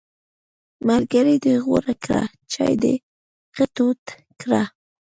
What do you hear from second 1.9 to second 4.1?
کړه، چای دې ښه تود